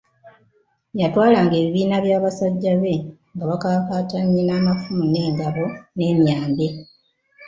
[1.01, 2.93] Yatwalanga ebibiina by'abasajja be
[3.33, 5.65] nga bakakaatanye n'amafumu n'engabo
[5.97, 6.67] n'emyambe.